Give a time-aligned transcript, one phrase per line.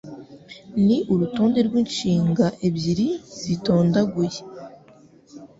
[0.85, 3.07] Ni urutonde rwinshinga ebyiri
[3.41, 4.39] zitondaguye